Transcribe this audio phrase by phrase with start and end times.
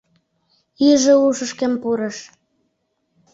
[0.89, 2.17] Иже ушышкем пурыш.